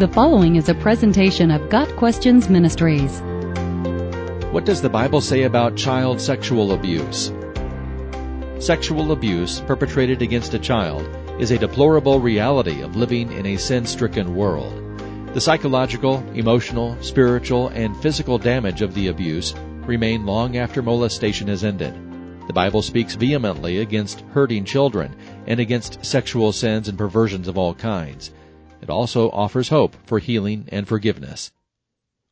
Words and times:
The 0.00 0.08
following 0.08 0.56
is 0.56 0.70
a 0.70 0.74
presentation 0.74 1.50
of 1.50 1.68
Got 1.68 1.94
Questions 1.96 2.48
Ministries. 2.48 3.20
What 4.50 4.64
does 4.64 4.80
the 4.80 4.88
Bible 4.88 5.20
say 5.20 5.42
about 5.42 5.76
child 5.76 6.22
sexual 6.22 6.72
abuse? 6.72 7.30
Sexual 8.60 9.12
abuse 9.12 9.60
perpetrated 9.60 10.22
against 10.22 10.54
a 10.54 10.58
child 10.58 11.06
is 11.38 11.50
a 11.50 11.58
deplorable 11.58 12.18
reality 12.18 12.80
of 12.80 12.96
living 12.96 13.30
in 13.32 13.44
a 13.44 13.58
sin 13.58 13.84
stricken 13.84 14.34
world. 14.34 14.72
The 15.34 15.40
psychological, 15.42 16.24
emotional, 16.32 16.96
spiritual, 17.02 17.68
and 17.68 17.94
physical 17.98 18.38
damage 18.38 18.80
of 18.80 18.94
the 18.94 19.08
abuse 19.08 19.52
remain 19.84 20.24
long 20.24 20.56
after 20.56 20.80
molestation 20.80 21.48
has 21.48 21.62
ended. 21.62 21.92
The 22.46 22.54
Bible 22.54 22.80
speaks 22.80 23.16
vehemently 23.16 23.80
against 23.80 24.22
hurting 24.32 24.64
children 24.64 25.14
and 25.46 25.60
against 25.60 26.02
sexual 26.06 26.52
sins 26.52 26.88
and 26.88 26.96
perversions 26.96 27.48
of 27.48 27.58
all 27.58 27.74
kinds. 27.74 28.30
It 28.80 28.90
also 28.90 29.30
offers 29.30 29.68
hope 29.68 29.96
for 30.06 30.18
healing 30.18 30.66
and 30.68 30.88
forgiveness. 30.88 31.52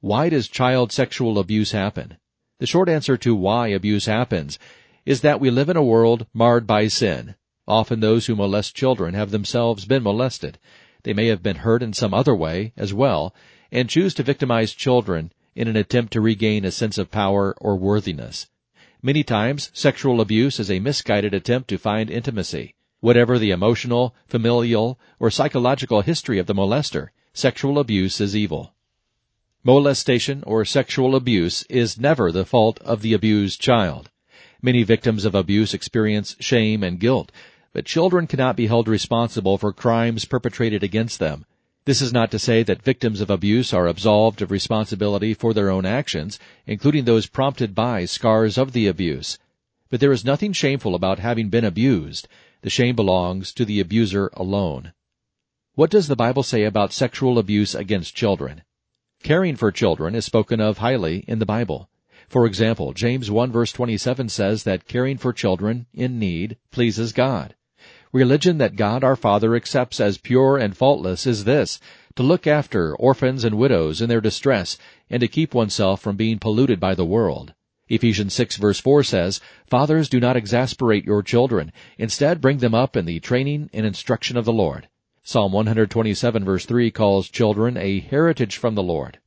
Why 0.00 0.28
does 0.28 0.48
child 0.48 0.90
sexual 0.90 1.38
abuse 1.38 1.72
happen? 1.72 2.16
The 2.58 2.66
short 2.66 2.88
answer 2.88 3.16
to 3.16 3.34
why 3.34 3.68
abuse 3.68 4.06
happens 4.06 4.58
is 5.06 5.20
that 5.20 5.40
we 5.40 5.50
live 5.50 5.68
in 5.68 5.76
a 5.76 5.82
world 5.82 6.26
marred 6.34 6.66
by 6.66 6.88
sin. 6.88 7.36
Often 7.68 8.00
those 8.00 8.26
who 8.26 8.36
molest 8.36 8.74
children 8.74 9.14
have 9.14 9.30
themselves 9.30 9.84
been 9.84 10.02
molested. 10.02 10.58
They 11.04 11.12
may 11.12 11.26
have 11.28 11.42
been 11.42 11.56
hurt 11.56 11.82
in 11.82 11.92
some 11.92 12.12
other 12.12 12.34
way 12.34 12.72
as 12.76 12.92
well 12.92 13.34
and 13.70 13.88
choose 13.88 14.12
to 14.14 14.22
victimize 14.22 14.72
children 14.72 15.32
in 15.54 15.68
an 15.68 15.76
attempt 15.76 16.12
to 16.12 16.20
regain 16.20 16.64
a 16.64 16.70
sense 16.70 16.98
of 16.98 17.10
power 17.10 17.54
or 17.60 17.76
worthiness. 17.76 18.48
Many 19.00 19.22
times, 19.22 19.70
sexual 19.72 20.20
abuse 20.20 20.60
is 20.60 20.70
a 20.70 20.78
misguided 20.78 21.34
attempt 21.34 21.68
to 21.68 21.78
find 21.78 22.10
intimacy. 22.10 22.74
Whatever 23.02 23.36
the 23.36 23.50
emotional, 23.50 24.14
familial, 24.28 24.96
or 25.18 25.28
psychological 25.28 26.02
history 26.02 26.38
of 26.38 26.46
the 26.46 26.54
molester, 26.54 27.08
sexual 27.34 27.80
abuse 27.80 28.20
is 28.20 28.36
evil. 28.36 28.74
Molestation 29.64 30.44
or 30.46 30.64
sexual 30.64 31.16
abuse 31.16 31.64
is 31.68 31.98
never 31.98 32.30
the 32.30 32.44
fault 32.44 32.78
of 32.82 33.02
the 33.02 33.12
abused 33.12 33.60
child. 33.60 34.08
Many 34.62 34.84
victims 34.84 35.24
of 35.24 35.34
abuse 35.34 35.74
experience 35.74 36.36
shame 36.38 36.84
and 36.84 37.00
guilt, 37.00 37.32
but 37.72 37.86
children 37.86 38.28
cannot 38.28 38.54
be 38.54 38.68
held 38.68 38.86
responsible 38.86 39.58
for 39.58 39.72
crimes 39.72 40.24
perpetrated 40.24 40.84
against 40.84 41.18
them. 41.18 41.44
This 41.84 42.02
is 42.02 42.12
not 42.12 42.30
to 42.30 42.38
say 42.38 42.62
that 42.62 42.84
victims 42.84 43.20
of 43.20 43.30
abuse 43.30 43.72
are 43.72 43.88
absolved 43.88 44.42
of 44.42 44.52
responsibility 44.52 45.34
for 45.34 45.52
their 45.52 45.70
own 45.70 45.84
actions, 45.84 46.38
including 46.68 47.04
those 47.04 47.26
prompted 47.26 47.74
by 47.74 48.04
scars 48.04 48.56
of 48.56 48.72
the 48.72 48.86
abuse. 48.86 49.40
But 49.92 50.00
there 50.00 50.10
is 50.10 50.24
nothing 50.24 50.54
shameful 50.54 50.94
about 50.94 51.18
having 51.18 51.50
been 51.50 51.66
abused, 51.66 52.26
the 52.62 52.70
shame 52.70 52.96
belongs 52.96 53.52
to 53.52 53.66
the 53.66 53.78
abuser 53.78 54.30
alone. 54.32 54.94
What 55.74 55.90
does 55.90 56.08
the 56.08 56.16
Bible 56.16 56.42
say 56.42 56.64
about 56.64 56.94
sexual 56.94 57.38
abuse 57.38 57.74
against 57.74 58.16
children? 58.16 58.62
Caring 59.22 59.54
for 59.54 59.70
children 59.70 60.14
is 60.14 60.24
spoken 60.24 60.62
of 60.62 60.78
highly 60.78 61.26
in 61.28 61.40
the 61.40 61.44
Bible. 61.44 61.90
For 62.26 62.46
example, 62.46 62.94
James 62.94 63.30
1 63.30 63.52
verse 63.52 63.70
27 63.70 64.30
says 64.30 64.64
that 64.64 64.88
caring 64.88 65.18
for 65.18 65.30
children 65.30 65.84
in 65.92 66.18
need 66.18 66.56
pleases 66.70 67.12
God. 67.12 67.54
Religion 68.12 68.56
that 68.56 68.76
God 68.76 69.04
our 69.04 69.14
Father 69.14 69.54
accepts 69.54 70.00
as 70.00 70.16
pure 70.16 70.56
and 70.56 70.74
faultless 70.74 71.26
is 71.26 71.44
this, 71.44 71.78
to 72.16 72.22
look 72.22 72.46
after 72.46 72.96
orphans 72.96 73.44
and 73.44 73.58
widows 73.58 74.00
in 74.00 74.08
their 74.08 74.22
distress 74.22 74.78
and 75.10 75.20
to 75.20 75.28
keep 75.28 75.52
oneself 75.52 76.00
from 76.00 76.16
being 76.16 76.38
polluted 76.38 76.80
by 76.80 76.94
the 76.94 77.04
world. 77.04 77.52
Ephesians 77.88 78.32
6 78.34 78.56
verse 78.56 78.80
4 78.80 79.02
says, 79.02 79.40
Fathers, 79.66 80.08
do 80.08 80.20
not 80.20 80.36
exasperate 80.36 81.04
your 81.04 81.22
children. 81.22 81.72
Instead, 81.98 82.40
bring 82.40 82.58
them 82.58 82.74
up 82.74 82.96
in 82.96 83.04
the 83.04 83.20
training 83.20 83.68
and 83.72 83.84
instruction 83.84 84.36
of 84.36 84.44
the 84.44 84.52
Lord. 84.52 84.88
Psalm 85.22 85.52
127 85.52 86.44
verse 86.44 86.66
3 86.66 86.90
calls 86.90 87.28
children 87.28 87.76
a 87.76 88.00
heritage 88.00 88.56
from 88.56 88.74
the 88.74 88.82
Lord. 88.82 89.18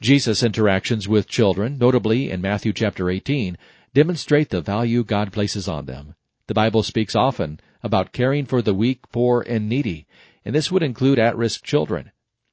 Jesus' 0.00 0.42
interactions 0.42 1.08
with 1.08 1.28
children, 1.28 1.78
notably 1.78 2.30
in 2.30 2.40
Matthew 2.40 2.72
chapter 2.72 3.08
18, 3.08 3.56
demonstrate 3.94 4.50
the 4.50 4.60
value 4.60 5.04
God 5.04 5.32
places 5.32 5.68
on 5.68 5.86
them. 5.86 6.14
The 6.46 6.54
Bible 6.54 6.82
speaks 6.82 7.14
often 7.14 7.60
about 7.82 8.12
caring 8.12 8.44
for 8.44 8.60
the 8.60 8.74
weak, 8.74 9.00
poor, 9.12 9.42
and 9.46 9.68
needy, 9.68 10.06
and 10.44 10.54
this 10.54 10.70
would 10.70 10.82
include 10.82 11.18
at-risk 11.18 11.64
children. 11.64 12.10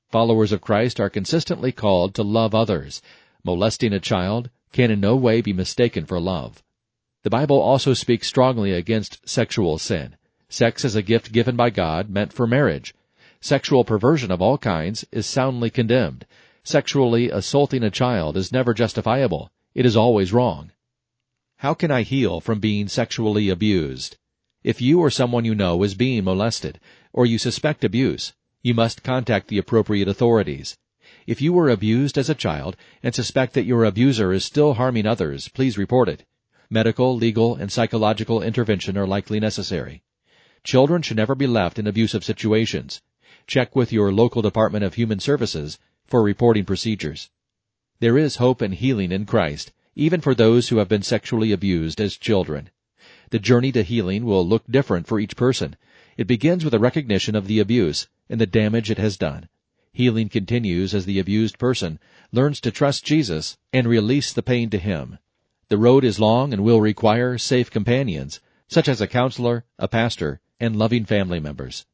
Followers 0.09 0.51
of 0.51 0.61
Christ 0.61 1.00
are 1.00 1.09
consistently 1.09 1.72
called 1.72 2.13
to 2.16 2.23
love 2.23 2.53
others. 2.53 3.01
Molesting 3.44 3.91
a 3.91 4.00
child, 4.00 4.50
can 4.72 4.92
in 4.92 5.00
no 5.00 5.16
way 5.16 5.42
be 5.42 5.54
mistaken 5.54 6.06
for 6.06 6.20
love. 6.20 6.64
The 7.24 7.30
Bible 7.30 7.62
also 7.62 7.94
speaks 7.94 8.28
strongly 8.28 8.72
against 8.72 9.28
sexual 9.28 9.78
sin. 9.78 10.16
Sex 10.50 10.84
is 10.84 10.96
a 10.96 11.02
gift 11.02 11.32
given 11.32 11.56
by 11.56 11.70
God 11.70 12.09
meant 12.09 12.34
for 12.34 12.48
marriage. 12.48 12.94
Sexual 13.40 13.86
perversion 13.86 14.32
of 14.32 14.42
all 14.42 14.58
kinds 14.58 15.06
is 15.12 15.26
soundly 15.26 15.70
condemned. 15.70 16.26
Sexually 16.64 17.30
assaulting 17.30 17.84
a 17.84 17.90
child 17.90 18.38
is 18.38 18.52
never 18.52 18.74
justifiable. 18.74 19.52
It 19.74 19.86
is 19.86 19.96
always 19.96 20.34
wrong. 20.34 20.72
How 21.58 21.74
can 21.74 21.92
I 21.92 22.02
heal 22.02 22.40
from 22.40 22.59
being 22.59 22.88
sexually 22.88 23.50
abused? 23.50 24.18
If 24.64 24.82
you 24.82 25.00
or 25.00 25.09
someone 25.09 25.46
you 25.46 25.56
know 25.56 25.82
is 25.84 25.96
being 25.96 26.24
molested, 26.24 26.80
or 27.14 27.26
you 27.26 27.38
suspect 27.38 27.84
abuse, 27.84 28.34
you 28.62 28.74
must 28.74 29.03
contact 29.03 29.48
the 29.48 29.58
appropriate 29.58 30.08
authorities. 30.08 30.78
If 31.28 31.42
you 31.42 31.54
were 31.54 31.70
abused 31.70 32.18
as 32.18 32.30
a 32.30 32.36
child 32.36 32.76
and 33.04 33.14
suspect 33.14 33.54
that 33.54 33.66
your 33.66 33.86
abuser 33.86 34.34
is 34.34 34.44
still 34.44 34.74
harming 34.74 35.06
others, 35.06 35.48
please 35.50 35.78
report 35.78 36.09
it. 36.09 36.26
Medical, 36.70 37.16
legal, 37.16 37.56
and 37.56 37.72
psychological 37.72 38.42
intervention 38.42 38.98
are 38.98 39.06
likely 39.06 39.40
necessary. 39.40 40.04
Children 40.64 41.02
should 41.02 41.18
never 41.18 41.36
be 41.36 41.48
left 41.48 41.78
in 41.78 41.86
abusive 41.86 42.24
situations. 42.24 43.02
Check 43.46 43.76
with 43.76 43.92
your 43.92 44.12
local 44.12 44.42
Department 44.42 44.84
of 44.84 44.94
Human 44.94 45.20
Services 45.20 45.78
for 46.08 46.24
reporting 46.24 46.66
procedures. 46.66 47.30
There 48.00 48.18
is 48.18 48.38
hope 48.38 48.62
and 48.62 48.74
healing 48.74 49.12
in 49.12 49.26
Christ, 49.26 49.72
even 49.96 50.22
for 50.22 50.34
those 50.34 50.70
who 50.70 50.78
have 50.78 50.88
been 50.88 51.03
sexually 51.03 51.52
abused 51.52 52.02
as 52.02 52.18
children. 52.18 52.70
The 53.30 53.40
journey 53.40 53.72
to 53.74 53.84
healing 53.84 54.26
will 54.26 54.48
look 54.48 54.64
different 54.70 55.08
for 55.08 55.20
each 55.20 55.36
person. 55.36 55.76
It 56.18 56.28
begins 56.28 56.64
with 56.64 56.74
a 56.74 56.80
recognition 56.80 57.36
of 57.36 57.48
the 57.48 57.59
abuse 57.59 58.08
and 58.30 58.42
the 58.42 58.46
damage 58.46 58.90
it 58.90 58.98
has 58.98 59.18
done. 59.18 59.50
Healing 59.94 60.29
continues 60.29 60.94
as 60.94 61.06
the 61.06 61.19
abused 61.19 61.59
person 61.59 62.00
learns 62.31 62.62
to 62.62 62.72
trust 62.72 63.03
Jesus 63.03 63.57
and 63.74 63.88
release 63.88 64.31
the 64.31 64.41
pain 64.41 64.69
to 64.69 64.78
Him. 64.78 65.19
The 65.68 65.78
road 65.78 66.06
is 66.06 66.19
long 66.19 66.53
and 66.53 66.63
will 66.63 66.79
require 66.79 67.38
safe 67.38 67.69
companions, 67.69 68.40
such 68.69 68.88
as 68.88 69.02
a 69.02 69.07
counselor, 69.07 69.66
a 69.78 69.90
pastor, 69.90 70.40
and 70.59 70.78
loving 70.78 71.03
family 71.03 71.40
members. 71.40 71.85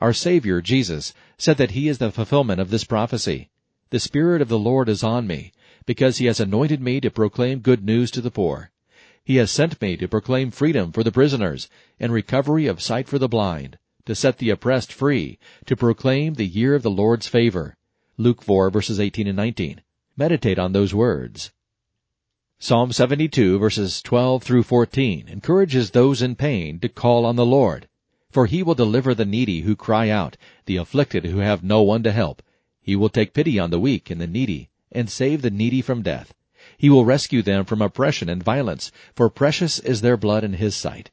Our 0.00 0.12
Savior, 0.12 0.60
Jesus, 0.60 1.14
said 1.36 1.58
that 1.58 1.72
He 1.72 1.88
is 1.88 1.98
the 1.98 2.10
fulfillment 2.10 2.60
of 2.60 2.70
this 2.70 2.84
prophecy. 2.84 3.50
The 3.90 4.00
Spirit 4.00 4.42
of 4.42 4.48
the 4.48 4.58
Lord 4.58 4.88
is 4.88 5.04
on 5.04 5.26
me, 5.26 5.52
because 5.86 6.18
He 6.18 6.26
has 6.26 6.40
anointed 6.40 6.80
me 6.80 7.00
to 7.00 7.10
proclaim 7.10 7.60
good 7.60 7.84
news 7.84 8.10
to 8.12 8.20
the 8.20 8.30
poor. 8.30 8.72
He 9.24 9.36
has 9.36 9.50
sent 9.50 9.80
me 9.80 9.96
to 9.96 10.08
proclaim 10.08 10.50
freedom 10.50 10.90
for 10.90 11.04
the 11.04 11.12
prisoners 11.12 11.68
and 12.00 12.12
recovery 12.12 12.66
of 12.66 12.82
sight 12.82 13.08
for 13.08 13.18
the 13.18 13.28
blind, 13.28 13.78
to 14.08 14.14
set 14.14 14.38
the 14.38 14.48
oppressed 14.48 14.90
free, 14.90 15.38
to 15.66 15.76
proclaim 15.76 16.32
the 16.32 16.46
year 16.46 16.74
of 16.74 16.82
the 16.82 16.90
Lord's 16.90 17.26
favor. 17.26 17.76
Luke 18.16 18.40
4 18.40 18.70
verses 18.70 18.98
18 18.98 19.26
and 19.26 19.36
19. 19.36 19.82
Meditate 20.16 20.58
on 20.58 20.72
those 20.72 20.94
words. 20.94 21.52
Psalm 22.58 22.90
72 22.90 23.58
verses 23.58 24.00
12 24.00 24.42
through 24.42 24.62
14 24.62 25.28
encourages 25.28 25.90
those 25.90 26.22
in 26.22 26.34
pain 26.36 26.80
to 26.80 26.88
call 26.88 27.26
on 27.26 27.36
the 27.36 27.44
Lord. 27.44 27.86
For 28.30 28.46
he 28.46 28.62
will 28.62 28.74
deliver 28.74 29.14
the 29.14 29.26
needy 29.26 29.60
who 29.60 29.76
cry 29.76 30.08
out, 30.08 30.38
the 30.64 30.76
afflicted 30.76 31.26
who 31.26 31.40
have 31.40 31.62
no 31.62 31.82
one 31.82 32.02
to 32.04 32.10
help. 32.10 32.42
He 32.80 32.96
will 32.96 33.10
take 33.10 33.34
pity 33.34 33.58
on 33.58 33.68
the 33.68 33.78
weak 33.78 34.08
and 34.08 34.18
the 34.18 34.26
needy, 34.26 34.70
and 34.90 35.10
save 35.10 35.42
the 35.42 35.50
needy 35.50 35.82
from 35.82 36.00
death. 36.00 36.32
He 36.78 36.88
will 36.88 37.04
rescue 37.04 37.42
them 37.42 37.66
from 37.66 37.82
oppression 37.82 38.30
and 38.30 38.42
violence, 38.42 38.90
for 39.14 39.28
precious 39.28 39.78
is 39.78 40.00
their 40.00 40.16
blood 40.16 40.44
in 40.44 40.54
his 40.54 40.74
sight. 40.74 41.10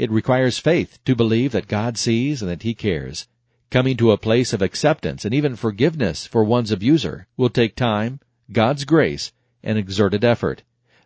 It 0.00 0.10
requires 0.10 0.58
faith 0.58 0.98
to 1.04 1.14
believe 1.14 1.52
that 1.52 1.68
God 1.68 1.98
sees 1.98 2.40
and 2.40 2.50
that 2.50 2.62
He 2.62 2.72
cares. 2.72 3.28
Coming 3.68 3.98
to 3.98 4.12
a 4.12 4.16
place 4.16 4.54
of 4.54 4.62
acceptance 4.62 5.26
and 5.26 5.34
even 5.34 5.56
forgiveness 5.56 6.26
for 6.26 6.42
one's 6.42 6.72
abuser 6.72 7.26
will 7.36 7.50
take 7.50 7.76
time, 7.76 8.18
God's 8.50 8.86
grace, 8.86 9.30
and 9.62 9.76
exerted 9.76 10.24
effort. 10.24 10.62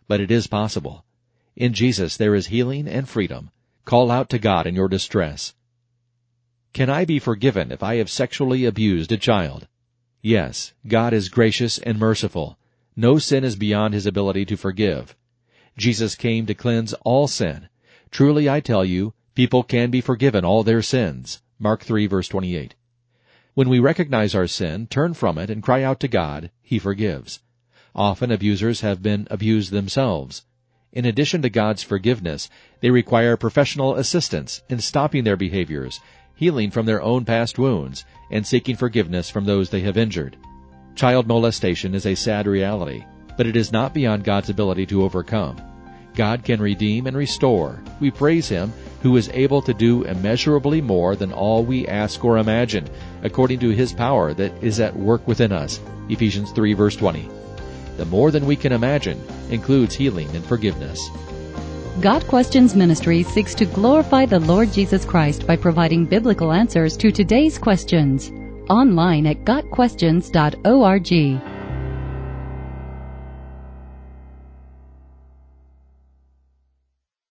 But 0.07 0.21
it 0.21 0.31
is 0.31 0.47
possible. 0.47 1.03
In 1.57 1.73
Jesus 1.73 2.15
there 2.15 2.35
is 2.35 2.47
healing 2.47 2.87
and 2.87 3.09
freedom. 3.09 3.51
Call 3.83 4.09
out 4.09 4.29
to 4.29 4.39
God 4.39 4.65
in 4.65 4.75
your 4.75 4.87
distress. 4.87 5.55
Can 6.71 6.89
I 6.89 7.03
be 7.03 7.19
forgiven 7.19 7.73
if 7.73 7.83
I 7.83 7.95
have 7.95 8.09
sexually 8.09 8.63
abused 8.63 9.11
a 9.11 9.17
child? 9.17 9.67
Yes, 10.21 10.71
God 10.87 11.11
is 11.11 11.27
gracious 11.27 11.79
and 11.79 11.99
merciful. 11.99 12.57
No 12.95 13.19
sin 13.19 13.43
is 13.43 13.57
beyond 13.57 13.93
His 13.93 14.05
ability 14.05 14.45
to 14.45 14.55
forgive. 14.55 15.17
Jesus 15.77 16.15
came 16.15 16.45
to 16.45 16.53
cleanse 16.53 16.93
all 17.03 17.27
sin, 17.27 17.67
Truly 18.11 18.49
I 18.49 18.59
tell 18.59 18.85
you, 18.85 19.13
people 19.33 19.63
can 19.63 19.91
be 19.91 20.01
forgiven 20.01 20.45
all 20.45 20.63
their 20.63 20.81
sins. 20.81 21.41
Mark 21.59 21.83
3 21.83 22.07
verse 22.07 22.27
28. 22.27 22.75
When 23.53 23.69
we 23.69 23.79
recognize 23.79 24.35
our 24.35 24.47
sin, 24.47 24.87
turn 24.87 25.13
from 25.13 25.37
it, 25.37 25.49
and 25.49 25.63
cry 25.63 25.83
out 25.83 25.99
to 26.01 26.07
God, 26.07 26.51
He 26.61 26.79
forgives. 26.79 27.39
Often 27.95 28.31
abusers 28.31 28.81
have 28.81 29.01
been 29.01 29.27
abused 29.31 29.71
themselves. 29.71 30.45
In 30.91 31.05
addition 31.05 31.41
to 31.41 31.49
God's 31.49 31.83
forgiveness, 31.83 32.49
they 32.81 32.89
require 32.89 33.37
professional 33.37 33.95
assistance 33.95 34.61
in 34.69 34.79
stopping 34.79 35.23
their 35.23 35.37
behaviors 35.37 35.99
healing 36.35 36.69
from 36.69 36.85
their 36.85 37.01
own 37.01 37.25
past 37.25 37.57
wounds, 37.57 38.05
and 38.29 38.45
seeking 38.45 38.75
forgiveness 38.75 39.29
from 39.29 39.45
those 39.45 39.69
they 39.69 39.79
have 39.81 39.97
injured. 39.97 40.37
Child 40.95 41.27
molestation 41.27 41.95
is 41.95 42.05
a 42.05 42.15
sad 42.15 42.45
reality, 42.47 43.03
but 43.37 43.47
it 43.47 43.55
is 43.55 43.71
not 43.71 43.93
beyond 43.93 44.23
God's 44.23 44.49
ability 44.49 44.85
to 44.85 45.03
overcome. 45.03 45.61
God 46.15 46.43
can 46.43 46.61
redeem 46.61 47.07
and 47.07 47.15
restore. 47.15 47.81
We 47.99 48.11
praise 48.11 48.49
Him 48.49 48.73
who 49.01 49.15
is 49.17 49.29
able 49.33 49.61
to 49.61 49.73
do 49.73 50.03
immeasurably 50.03 50.81
more 50.81 51.15
than 51.15 51.31
all 51.31 51.63
we 51.63 51.87
ask 51.87 52.23
or 52.23 52.37
imagine, 52.37 52.89
according 53.23 53.59
to 53.59 53.69
His 53.69 53.93
power 53.93 54.33
that 54.33 54.63
is 54.63 54.79
at 54.79 54.95
work 54.95 55.27
within 55.27 55.51
us. 55.51 55.79
Ephesians 56.09 56.51
3 56.51 56.73
verse 56.73 56.95
20. 56.95 57.29
The 57.97 58.05
more 58.05 58.31
than 58.31 58.45
we 58.45 58.55
can 58.55 58.71
imagine 58.71 59.21
includes 59.49 59.95
healing 59.95 60.29
and 60.35 60.45
forgiveness. 60.45 61.09
Got 62.01 62.27
Questions 62.27 62.75
Ministry 62.75 63.23
seeks 63.23 63.55
to 63.55 63.65
glorify 63.65 64.25
the 64.25 64.39
Lord 64.39 64.73
Jesus 64.73 65.05
Christ 65.05 65.47
by 65.47 65.55
providing 65.55 66.05
biblical 66.05 66.51
answers 66.51 66.97
to 66.97 67.11
today's 67.11 67.57
questions. 67.57 68.31
Online 68.69 69.27
at 69.27 69.45
GotQuestions.org. 69.45 71.54